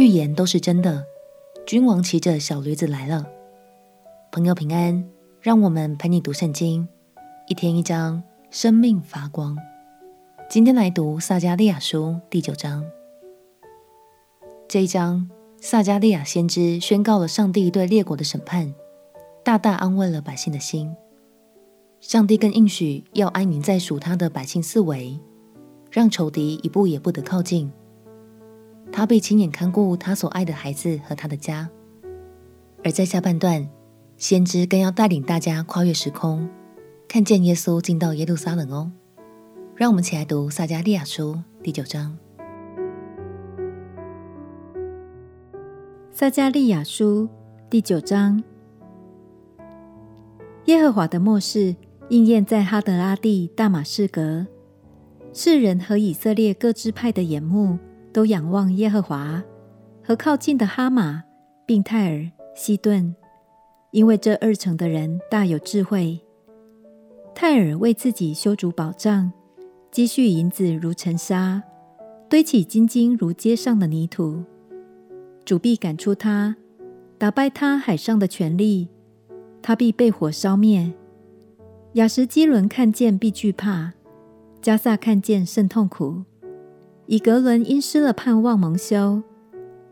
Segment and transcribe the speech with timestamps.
[0.00, 1.04] 预言都是真的。
[1.66, 3.26] 君王骑着小驴子来了。
[4.32, 5.04] 朋友平安，
[5.42, 6.88] 让我们陪你读圣经，
[7.48, 9.54] 一天一章，生命发光。
[10.48, 12.82] 今天来读撒迦利亚书第九章。
[14.66, 15.28] 这一章，
[15.60, 18.72] 撒迦利亚先知宣告了上帝对列国的审判，
[19.44, 20.96] 大大安慰了百姓的心。
[22.00, 25.20] 上帝更应许要安营在属他的百姓四围，
[25.90, 27.70] 让仇敌一步也不得靠近。
[28.92, 31.68] 他被亲眼看顾他所爱的孩子和他的家。
[32.82, 33.68] 而在下半段，
[34.16, 36.48] 先知更要带领大家跨越时空，
[37.06, 38.90] 看见耶稣进到耶路撒冷哦。
[39.76, 42.18] 让我们起来读撒迦利亚书第九章。
[46.10, 47.28] 撒迦利亚书
[47.70, 48.42] 第九章，
[50.66, 51.76] 耶和华的末世
[52.10, 54.46] 应验在哈德拉地大马士革，
[55.32, 57.78] 世人和以色列各支派的眼目。
[58.12, 59.42] 都仰望耶和华，
[60.02, 61.22] 和靠近的哈马、
[61.64, 63.14] 并泰尔、西顿，
[63.92, 66.20] 因为这二城的人大有智慧。
[67.34, 69.32] 泰尔为自己修筑宝藏，
[69.90, 71.62] 积蓄银子如尘沙，
[72.28, 74.42] 堆起金金如街上的泥土。
[75.44, 76.56] 主必赶出他，
[77.16, 78.88] 打败他海上的权力，
[79.62, 80.92] 他必被火烧灭。
[81.94, 83.92] 亚实基伦看见必惧怕，
[84.62, 86.24] 迦萨看见甚痛苦。
[87.10, 89.20] 以格伦因失了盼望蒙羞，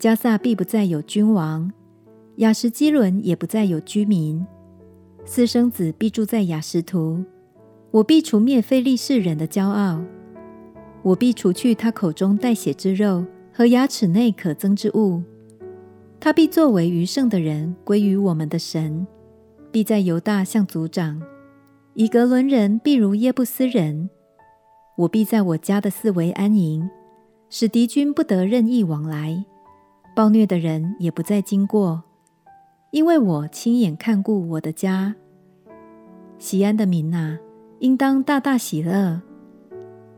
[0.00, 1.70] 迦萨必不再有君王，
[2.36, 4.46] 雅什基伦也不再有居民。
[5.26, 7.22] 私生子必住在雅什图，
[7.90, 10.02] 我必除灭非利士人的骄傲，
[11.02, 15.22] 我必除去他口中带血之肉和牙齿内可憎之物。
[16.18, 19.06] 他必作为余剩的人归于我们的神，
[19.70, 21.20] 必在犹大像族长。
[21.92, 24.08] 以格伦人必如耶布斯人，
[24.96, 26.88] 我必在我家的四围安营。
[27.54, 29.44] 使敌军不得任意往来，
[30.16, 32.02] 暴虐的人也不再经过，
[32.92, 35.14] 因为我亲眼看顾我的家。
[36.38, 37.38] 西安的民哪，
[37.80, 39.20] 应当大大喜乐；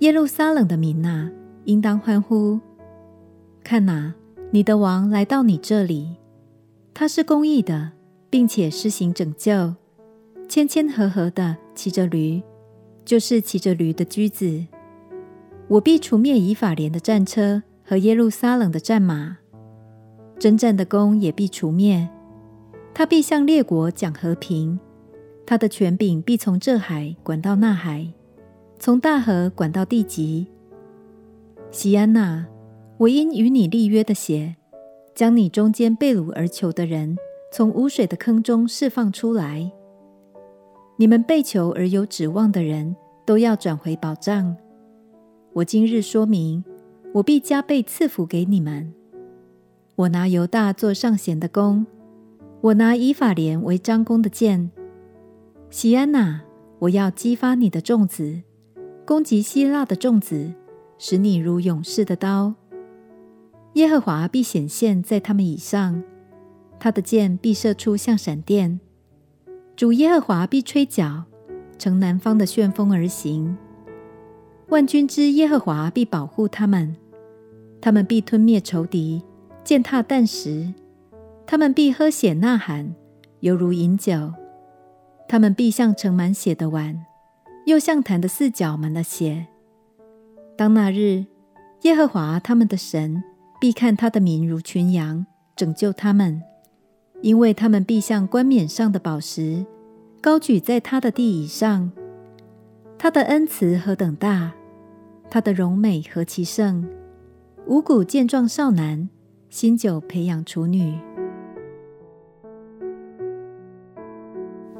[0.00, 1.32] 耶路撒冷的民哪，
[1.64, 2.60] 应当欢呼。
[3.64, 4.12] 看哪，
[4.50, 6.18] 你的王来到你这里，
[6.92, 7.92] 他是公义的，
[8.28, 9.74] 并且施行拯救，
[10.50, 12.42] 谦谦和和的骑着驴，
[13.06, 14.66] 就是骑着驴的驹子。
[15.72, 19.38] 我必除灭以法莲的战车和耶路撒冷的战马，
[20.38, 22.06] 征战的弓也必除灭。
[22.92, 24.78] 他必向列国讲和平，
[25.46, 28.06] 他的权柄必从这海管到那海，
[28.78, 30.46] 从大河管到地极。
[31.70, 32.46] 锡安娜，
[32.98, 34.56] 我因与你立约的血，
[35.14, 37.16] 将你中间被掳而囚的人
[37.50, 39.72] 从无水的坑中释放出来。
[40.98, 42.94] 你们被囚而有指望的人
[43.24, 44.54] 都要转回保障。
[45.54, 46.64] 我今日说明，
[47.12, 48.90] 我必加倍赐福给你们。
[49.96, 51.84] 我拿犹大做上弦的弓，
[52.62, 54.70] 我拿以法莲为张弓的箭。
[55.68, 56.40] 锡安哪，
[56.78, 58.40] 我要激发你的众子，
[59.04, 60.54] 攻击希腊的众子，
[60.96, 62.54] 使你如勇士的刀。
[63.74, 66.02] 耶和华必显现在他们以上，
[66.80, 68.80] 他的箭必射出像闪电。
[69.76, 71.24] 主耶和华必吹角，
[71.76, 73.54] 乘南方的旋风而行。
[74.72, 76.96] 万军之耶和华必保护他们，
[77.78, 79.22] 他们必吞灭仇敌，
[79.62, 80.72] 践踏弹石。
[81.44, 82.94] 他们必喝血呐喊，
[83.40, 84.32] 犹如饮酒。
[85.28, 87.04] 他们必像盛满血的碗，
[87.66, 89.46] 又像坛的四角满了血。
[90.56, 91.26] 当那日，
[91.82, 93.22] 耶和华他们的神
[93.60, 96.40] 必看他的民如群羊，拯救他们，
[97.20, 99.66] 因为他们必像冠冕上的宝石，
[100.22, 101.92] 高举在他的地以上。
[102.96, 104.54] 他的恩慈何等大！
[105.32, 106.86] 他的容美何其盛！
[107.66, 109.08] 五谷健壮少男，
[109.48, 110.94] 新酒培养处女。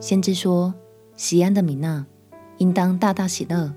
[0.00, 0.72] 先知说
[1.18, 2.06] ：“锡安的米娜，
[2.58, 3.72] 应当大大喜乐；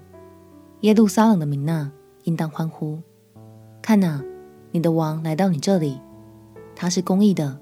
[0.82, 1.92] 耶路撒冷的米娜，
[2.26, 3.02] 应当欢呼。
[3.82, 4.24] 看哪，
[4.70, 6.00] 你的王来到你这里，
[6.76, 7.60] 他是公义的，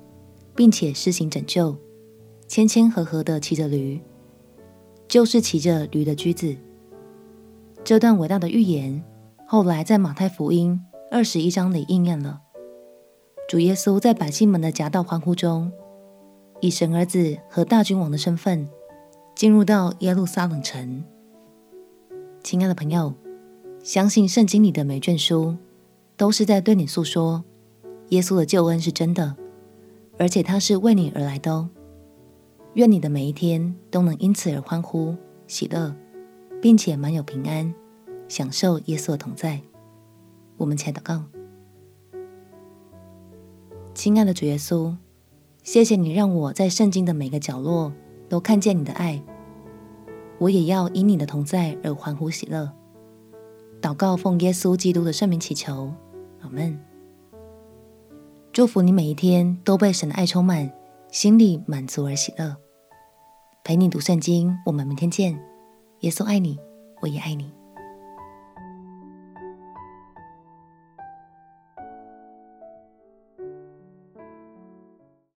[0.54, 1.78] 并且施行拯救，
[2.46, 4.02] 谦谦和和的骑着驴，
[5.08, 6.54] 就是骑着驴的驹子。”
[7.84, 9.04] 这段伟大的预言，
[9.46, 12.42] 后来在马太福音二十一章里应验了。
[13.48, 15.72] 主耶稣在百姓们的夹道欢呼中，
[16.60, 18.68] 以神儿子和大君王的身份，
[19.36, 21.04] 进入到耶路撒冷城。
[22.44, 23.14] 亲爱的朋友，
[23.82, 25.56] 相信圣经里的每卷书，
[26.18, 27.46] 都是在对你诉说，
[28.10, 29.38] 耶稣的救恩是真的，
[30.18, 31.70] 而且他是为你而来的哦。
[32.74, 35.16] 愿你的每一天都能因此而欢呼
[35.48, 35.96] 喜乐。
[36.62, 37.74] 并且满有平安，
[38.28, 39.62] 享受耶稣的同在。
[40.58, 41.24] 我们且祷告：
[43.94, 44.96] 亲爱的主耶稣，
[45.64, 47.94] 谢谢你让我在圣经的每个角落
[48.28, 49.22] 都看见你的爱。
[50.40, 52.72] 我也要因你的同在而欢呼喜乐。
[53.82, 55.94] 祷告奉耶稣基督的圣名祈求，
[56.42, 56.80] 阿门。
[58.52, 60.72] 祝福你每一天都被神的爱充满，
[61.12, 62.56] 心里满足而喜乐。
[63.64, 65.40] 陪你读圣经，我们明天见。
[66.02, 66.60] 耶稣爱你，
[67.02, 67.52] 我也爱你。